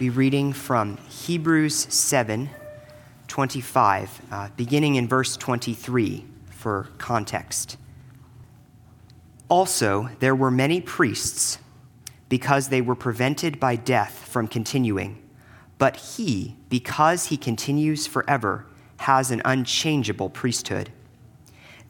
[0.00, 2.48] be reading from Hebrews 7
[3.28, 7.76] 25, uh, beginning in verse 23 for context.
[9.50, 11.58] Also, there were many priests
[12.30, 15.22] because they were prevented by death from continuing.
[15.76, 18.64] But he, because he continues forever,
[19.00, 20.90] has an unchangeable priesthood.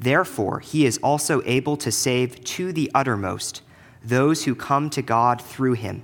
[0.00, 3.62] Therefore, he is also able to save to the uttermost
[4.02, 6.02] those who come to God through him,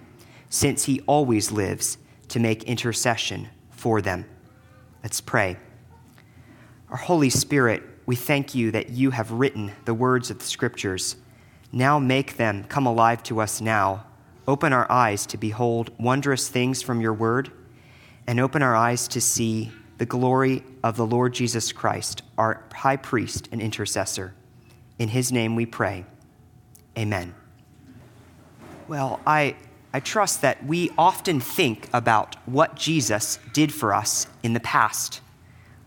[0.56, 1.98] since he always lives
[2.28, 4.24] to make intercession for them.
[5.02, 5.58] Let's pray.
[6.88, 11.16] Our Holy Spirit, we thank you that you have written the words of the Scriptures.
[11.72, 14.06] Now make them come alive to us now.
[14.48, 17.52] Open our eyes to behold wondrous things from your word,
[18.26, 22.96] and open our eyes to see the glory of the Lord Jesus Christ, our high
[22.96, 24.32] priest and intercessor.
[24.98, 26.06] In his name we pray.
[26.96, 27.34] Amen.
[28.88, 29.56] Well, I,
[29.96, 35.22] I trust that we often think about what Jesus did for us in the past.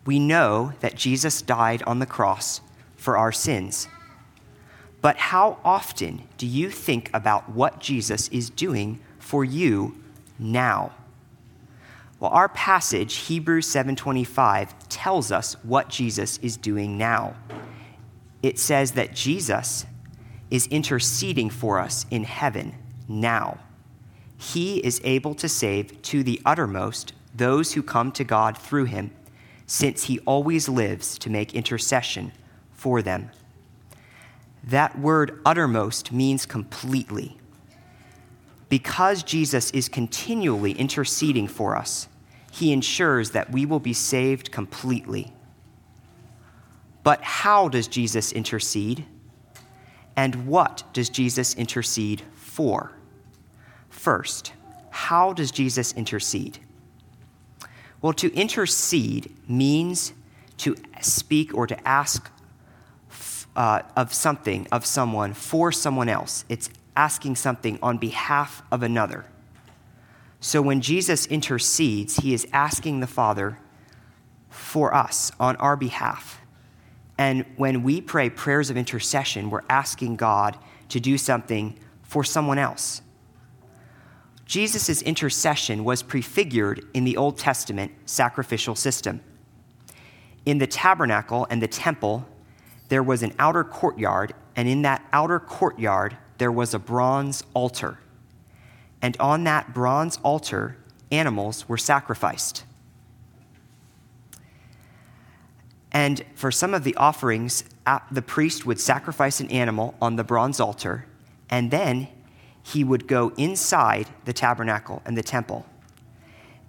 [0.03, 2.61] We know that Jesus died on the cross
[2.95, 3.88] for our sins.
[5.00, 9.95] But how often do you think about what Jesus is doing for you
[10.39, 10.92] now?
[12.20, 17.36] Well, our passage, Hebrews 7:25, tells us what Jesus is doing now.
[18.42, 19.86] It says that Jesus
[20.50, 22.73] is interceding for us in heaven
[23.08, 23.59] now.
[24.40, 29.12] He is able to save to the uttermost those who come to God through him,
[29.68, 32.32] since he always lives to make intercession
[32.72, 33.32] for them.
[34.64, 37.38] That word uttermost means completely.
[38.70, 42.08] Because Jesus is continually interceding for us,
[42.50, 45.34] he ensures that we will be saved completely.
[47.04, 49.06] But how does Jesus intercede?
[50.16, 52.94] And what does Jesus intercede for?
[53.90, 54.54] First,
[54.90, 56.59] how does Jesus intercede?
[58.02, 60.14] Well, to intercede means
[60.58, 62.32] to speak or to ask
[63.55, 66.45] uh, of something, of someone, for someone else.
[66.48, 69.26] It's asking something on behalf of another.
[70.39, 73.60] So when Jesus intercedes, he is asking the Father
[74.49, 76.39] for us on our behalf.
[77.17, 80.58] And when we pray prayers of intercession, we're asking God
[80.89, 83.02] to do something for someone else.
[84.49, 89.21] Jesus' intercession was prefigured in the Old Testament sacrificial system.
[90.45, 92.26] In the tabernacle and the temple,
[92.89, 97.99] there was an outer courtyard, and in that outer courtyard, there was a bronze altar
[99.02, 100.77] and on that bronze altar,
[101.11, 102.64] animals were sacrificed.
[105.92, 107.64] And for some of the offerings,
[108.11, 111.05] the priest would sacrifice an animal on the bronze altar,
[111.49, 112.10] and then
[112.73, 115.65] he would go inside the tabernacle and the temple.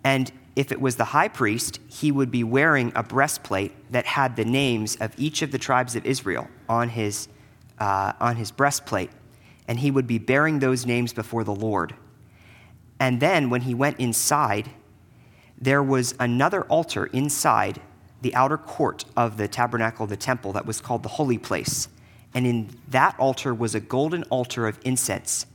[0.02, 4.36] And if it was the high priest, he would be wearing a breastplate that had
[4.36, 7.28] the names of each of the tribes of Israel on his,
[7.78, 9.10] uh, on his breastplate,
[9.68, 11.94] and he would be bearing those names before the Lord.
[12.98, 14.70] And then when he went inside,
[15.58, 17.80] there was another altar inside
[18.22, 21.88] the outer court of the tabernacle of the temple that was called the holy place.
[22.34, 25.46] And in that altar was a golden altar of incense.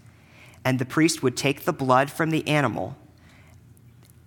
[0.65, 2.97] And the priest would take the blood from the animal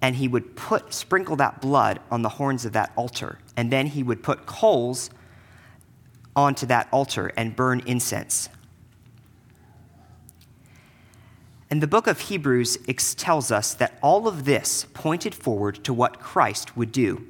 [0.00, 3.40] and he would put sprinkle that blood on the horns of that altar.
[3.56, 5.10] And then he would put coals
[6.36, 8.48] onto that altar and burn incense.
[11.68, 12.78] And the book of Hebrews
[13.16, 17.26] tells us that all of this pointed forward to what Christ would do.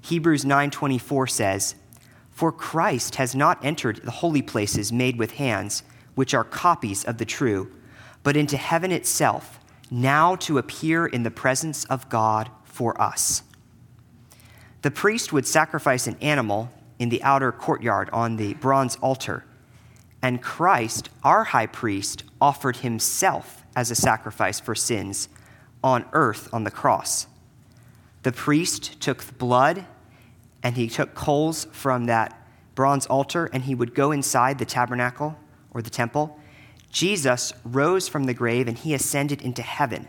[0.00, 1.74] Hebrews 9:24 says,
[2.30, 5.82] "For Christ has not entered the holy places made with hands,
[6.14, 7.72] which are copies of the true,
[8.22, 13.42] but into heaven itself, now to appear in the presence of God for us."
[14.82, 19.44] The priest would sacrifice an animal in the outer courtyard on the bronze altar
[20.22, 25.28] and Christ, our high priest, offered himself as a sacrifice for sins
[25.82, 27.26] on earth on the cross.
[28.24, 29.86] The priest took the blood
[30.62, 32.34] and he took coals from that
[32.74, 35.36] bronze altar and he would go inside the tabernacle
[35.70, 36.37] or the temple.
[36.98, 40.08] Jesus rose from the grave and he ascended into heaven.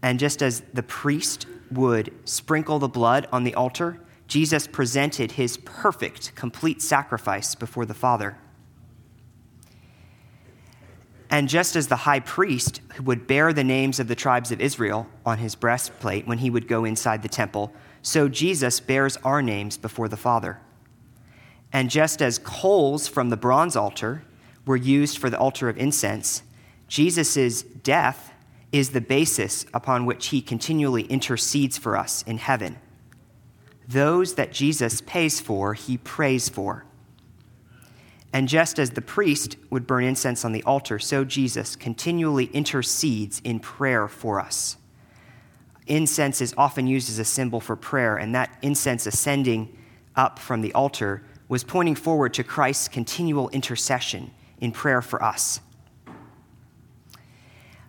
[0.00, 5.58] And just as the priest would sprinkle the blood on the altar, Jesus presented his
[5.58, 8.38] perfect, complete sacrifice before the Father.
[11.28, 15.06] And just as the high priest would bear the names of the tribes of Israel
[15.26, 17.70] on his breastplate when he would go inside the temple,
[18.00, 20.58] so Jesus bears our names before the Father.
[21.70, 24.22] And just as coals from the bronze altar
[24.66, 26.42] were used for the altar of incense,
[26.88, 28.32] Jesus' death
[28.72, 32.76] is the basis upon which he continually intercedes for us in heaven.
[33.88, 36.84] Those that Jesus pays for, he prays for.
[38.32, 43.40] And just as the priest would burn incense on the altar, so Jesus continually intercedes
[43.44, 44.76] in prayer for us.
[45.86, 49.74] Incense is often used as a symbol for prayer, and that incense ascending
[50.16, 55.60] up from the altar was pointing forward to Christ's continual intercession in prayer for us.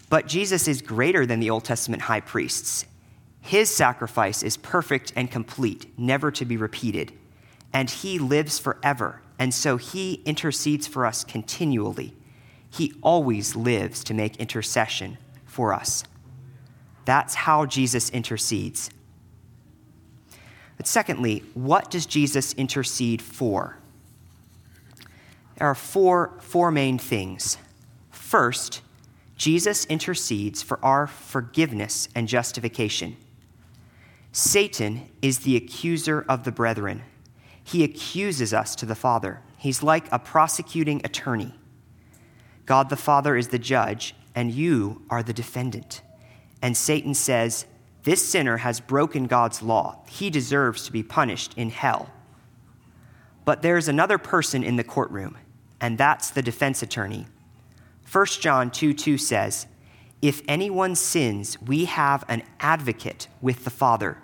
[0.09, 2.85] But Jesus is greater than the Old Testament high priests.
[3.41, 7.13] His sacrifice is perfect and complete, never to be repeated.
[7.73, 9.21] And he lives forever.
[9.39, 12.13] And so he intercedes for us continually.
[12.69, 16.03] He always lives to make intercession for us.
[17.05, 18.89] That's how Jesus intercedes.
[20.75, 23.77] But secondly, what does Jesus intercede for?
[25.57, 27.57] There are four, four main things.
[28.12, 28.81] First,
[29.36, 33.18] Jesus intercedes for our forgiveness and justification.
[34.31, 37.04] Satan is the accuser of the brethren.
[37.63, 39.42] He accuses us to the Father.
[39.57, 41.54] He's like a prosecuting attorney.
[42.65, 46.01] God the Father is the judge, and you are the defendant.
[46.62, 47.65] And Satan says,
[48.03, 50.03] This sinner has broken God's law.
[50.07, 52.12] He deserves to be punished in hell.
[53.45, 55.38] But there's another person in the courtroom,
[55.79, 57.27] and that's the defense attorney
[58.12, 59.68] 1 John 2 2 says,
[60.21, 64.18] If anyone sins, we have an advocate with the Father,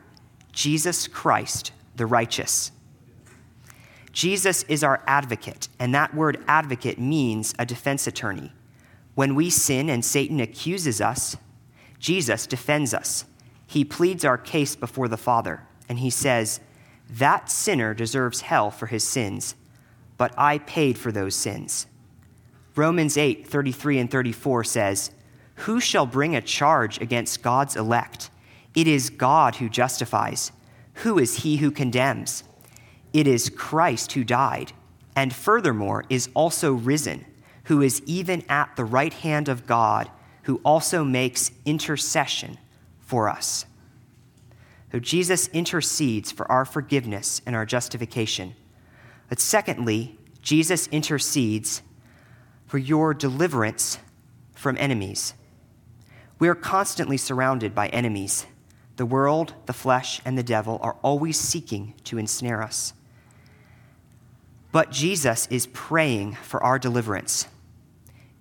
[0.54, 2.72] Jesus Christ, the righteous.
[4.14, 8.54] Jesus is our advocate, and that word advocate means a defense attorney.
[9.16, 11.36] When we sin and Satan accuses us,
[12.00, 13.26] Jesus defends us.
[13.68, 16.60] He pleads our case before the Father, and he says,
[17.10, 19.56] That sinner deserves hell for his sins,
[20.18, 21.88] but I paid for those sins.
[22.76, 25.12] Romans 8, 33 and 34 says,
[25.56, 28.30] Who shall bring a charge against God's elect?
[28.76, 30.52] It is God who justifies.
[30.96, 32.44] Who is he who condemns?
[33.14, 34.74] It is Christ who died,
[35.16, 37.26] and furthermore is also risen,
[37.66, 40.10] who is even at the right hand of God,
[40.44, 42.58] who also makes intercession
[43.00, 43.66] for us.
[44.92, 48.56] So Jesus intercedes for our forgiveness and our justification.
[49.34, 51.82] But secondly, Jesus intercedes
[52.68, 53.98] for your deliverance
[54.54, 55.34] from enemies.
[56.38, 58.46] We are constantly surrounded by enemies.
[58.98, 62.94] The world, the flesh, and the devil are always seeking to ensnare us.
[64.72, 67.48] But Jesus is praying for our deliverance.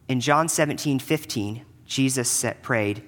[0.08, 3.02] In John 17, 15, Jesus prayed,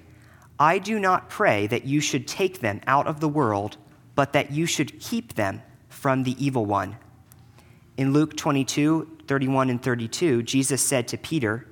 [0.57, 3.77] I do not pray that you should take them out of the world,
[4.15, 6.97] but that you should keep them from the evil one.
[7.97, 11.65] In Luke 22, 31 and 32, Jesus said to Peter,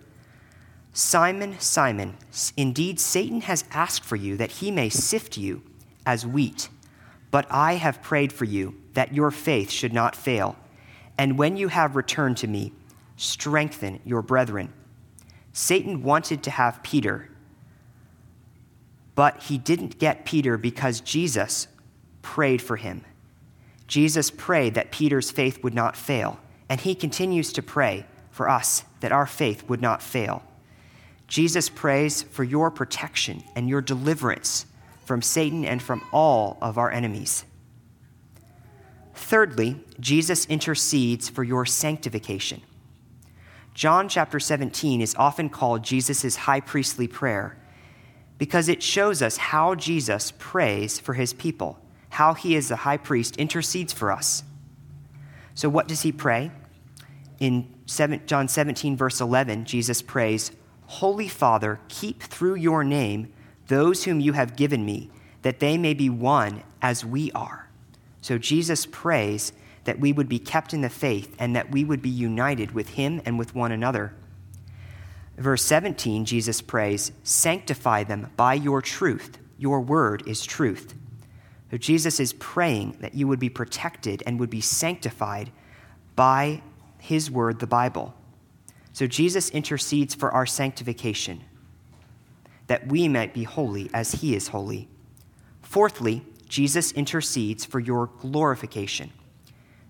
[0.93, 2.15] Simon, Simon,
[2.55, 5.63] indeed Satan has asked for you that he may sift you
[6.05, 6.69] as wheat,
[7.31, 10.55] but I have prayed for you that your faith should not fail.
[11.17, 12.73] And when you have returned to me,
[13.17, 14.71] strengthen your brethren.
[15.51, 17.29] Satan wanted to have Peter,
[19.15, 21.67] but he didn't get Peter because Jesus
[22.21, 23.03] prayed for him.
[23.93, 26.39] Jesus prayed that Peter's faith would not fail.
[26.67, 30.41] And he continues to pray for us that our faith would not fail.
[31.27, 34.65] Jesus prays for your protection and your deliverance
[35.05, 37.45] from Satan and from all of our enemies.
[39.13, 42.63] Thirdly, Jesus intercedes for your sanctification.
[43.75, 47.59] John chapter 17 is often called Jesus' high priestly prayer
[48.39, 51.77] because it shows us how Jesus prays for his people,
[52.13, 54.43] how he, as the high priest, intercedes for us.
[55.53, 56.51] So, what does he pray?
[57.43, 57.67] in
[58.25, 60.51] John 17, verse 11, Jesus prays,
[60.85, 63.33] Holy Father, keep through your name
[63.67, 65.09] those whom you have given me,
[65.41, 67.69] that they may be one as we are.
[68.21, 69.51] So Jesus prays
[69.83, 72.89] that we would be kept in the faith and that we would be united with
[72.89, 74.15] him and with one another.
[75.37, 79.37] Verse 17, Jesus prays, Sanctify them by your truth.
[79.57, 80.93] Your word is truth.
[81.73, 85.51] So Jesus is praying that you would be protected and would be sanctified
[86.15, 86.61] by
[86.99, 88.13] his word, the Bible.
[88.91, 91.43] So Jesus intercedes for our sanctification,
[92.67, 94.87] that we might be holy as he is holy.
[95.63, 99.09] Fourthly, Jesus intercedes for your glorification.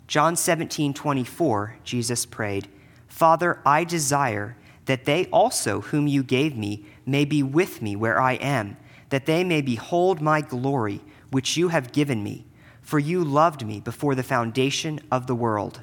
[0.08, 2.70] John 17, 24, Jesus prayed,
[3.10, 8.22] Father, I desire that they also, whom you gave me, may be with me where
[8.22, 8.78] I am,
[9.10, 11.02] that they may behold my glory,
[11.34, 12.46] which you have given me,
[12.82, 15.82] for you loved me before the foundation of the world.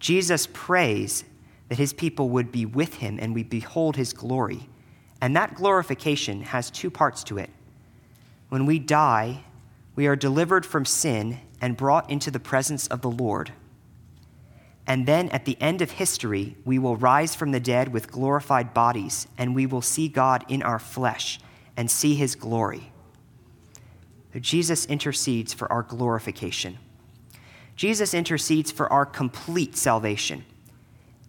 [0.00, 1.24] Jesus prays
[1.68, 4.68] that his people would be with him and we behold his glory
[5.22, 7.48] And that glorification has two parts to it.
[8.48, 9.44] When we die,
[9.94, 13.52] we are delivered from sin and brought into the presence of the Lord.
[14.84, 18.74] And then at the end of history, we will rise from the dead with glorified
[18.74, 21.38] bodies, and we will see God in our flesh
[21.76, 22.91] and see his glory.
[24.40, 26.78] Jesus intercedes for our glorification.
[27.76, 30.44] Jesus intercedes for our complete salvation.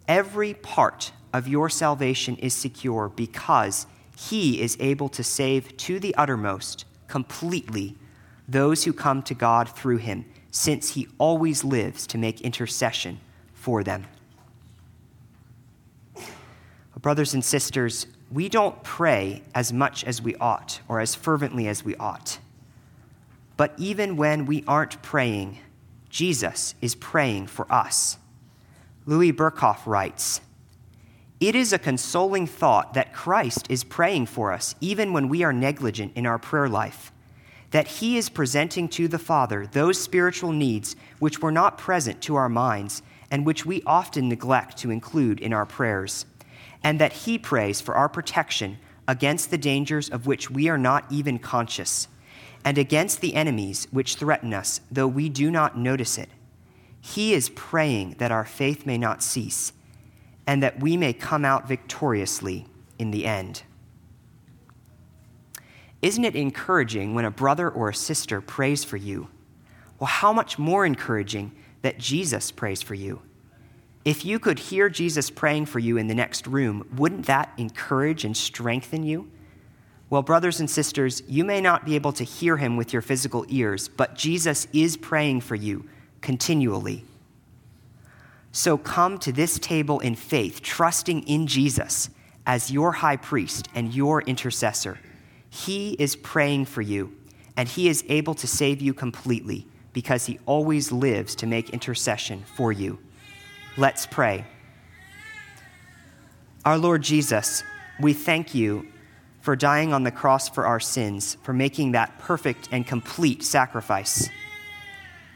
[0.08, 6.14] Every part of your salvation is secure because he is able to save to the
[6.16, 7.96] uttermost, completely,
[8.48, 13.20] those who come to God through him, since he always lives to make intercession
[13.54, 14.06] for them.
[17.02, 21.84] Brothers and sisters, we don't pray as much as we ought or as fervently as
[21.84, 22.40] we ought.
[23.64, 25.58] But even when we aren't praying,
[26.10, 28.18] Jesus is praying for us.
[29.06, 30.42] Louis Berkhof writes
[31.40, 35.54] It is a consoling thought that Christ is praying for us even when we are
[35.54, 37.14] negligent in our prayer life,
[37.72, 42.36] that he is presenting to the Father those spiritual needs which were not present to
[42.36, 43.02] our minds
[43.32, 46.26] and which we often neglect to include in our prayers,
[46.84, 48.78] and that he prays for our protection
[49.08, 52.10] against the dangers of which we are not even conscious,
[52.66, 56.30] and against the enemies which threaten us, though we do not notice it
[57.06, 59.74] he is praying that our faith may not cease
[60.48, 62.66] and that we may come out victoriously
[62.98, 63.64] in the end.
[66.02, 69.28] Isn't it encouraging when a brother or a sister prays for you?
[70.00, 71.52] Well, how much more encouraging
[71.82, 73.22] that Jesus prays for you?
[74.06, 78.24] If you could hear Jesus praying for you in the next room, wouldn't that encourage
[78.24, 79.30] and strengthen you?
[80.14, 83.48] Well, brothers and sisters, you may not be able to hear him with your physical
[83.50, 85.90] ears, but Jesus is praying for you
[86.22, 87.04] continually.
[88.52, 92.12] So come to this table in faith, trusting in Jesus
[92.46, 95.00] as your high priest and your intercessor.
[95.50, 97.18] He is praying for you,
[97.58, 102.44] and he is able to save you completely because he always lives to make intercession
[102.56, 103.00] for you.
[103.78, 104.46] Let's pray.
[106.66, 107.64] Our Lord Jesus,
[108.00, 108.93] we thank you
[109.44, 114.30] for dying on the cross for our sins, for making that perfect and complete sacrifice.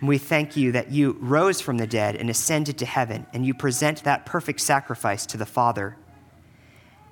[0.01, 3.53] We thank you that you rose from the dead and ascended to heaven, and you
[3.53, 5.97] present that perfect sacrifice to the Father.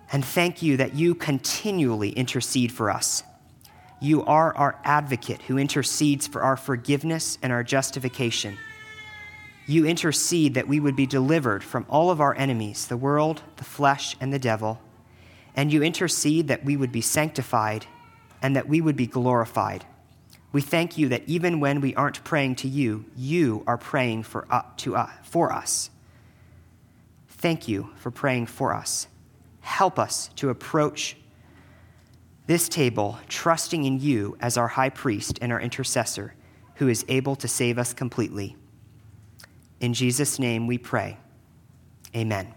[0.09, 3.23] And thank you that you continually intercede for us.
[3.99, 8.57] You are our advocate who intercedes for our forgiveness and our justification.
[9.67, 13.65] You intercede that we would be delivered from all of our enemies, the world, the
[13.65, 14.79] flesh, and the devil.
[15.55, 17.85] And you intercede that we would be sanctified
[18.41, 19.85] and that we would be glorified.
[20.51, 24.45] We thank you that even when we aren't praying to you, you are praying for,
[24.49, 25.89] uh, to, uh, for us.
[27.27, 29.07] Thank you for praying for us.
[29.61, 31.17] Help us to approach
[32.47, 36.35] this table trusting in you as our high priest and our intercessor
[36.75, 38.55] who is able to save us completely.
[39.79, 41.17] In Jesus' name we pray.
[42.15, 42.53] Amen.